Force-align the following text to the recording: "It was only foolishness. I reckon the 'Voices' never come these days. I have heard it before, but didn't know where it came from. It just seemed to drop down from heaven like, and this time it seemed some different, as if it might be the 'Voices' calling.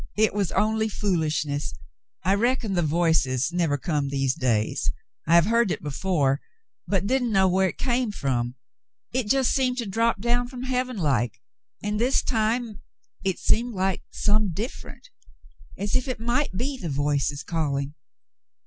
"It 0.17 0.33
was 0.33 0.51
only 0.53 0.89
foolishness. 0.89 1.75
I 2.23 2.33
reckon 2.33 2.73
the 2.73 2.81
'Voices' 2.81 3.53
never 3.53 3.77
come 3.77 4.09
these 4.09 4.33
days. 4.33 4.89
I 5.27 5.35
have 5.35 5.45
heard 5.45 5.69
it 5.69 5.83
before, 5.83 6.41
but 6.87 7.05
didn't 7.05 7.31
know 7.31 7.47
where 7.47 7.69
it 7.69 7.77
came 7.77 8.11
from. 8.11 8.55
It 9.13 9.27
just 9.27 9.51
seemed 9.51 9.77
to 9.77 9.85
drop 9.85 10.19
down 10.19 10.47
from 10.47 10.63
heaven 10.63 10.97
like, 10.97 11.39
and 11.83 11.99
this 11.99 12.23
time 12.23 12.81
it 13.23 13.37
seemed 13.37 13.77
some 14.09 14.53
different, 14.53 15.07
as 15.77 15.95
if 15.95 16.07
it 16.07 16.19
might 16.19 16.57
be 16.57 16.79
the 16.79 16.89
'Voices' 16.89 17.43
calling. 17.43 17.93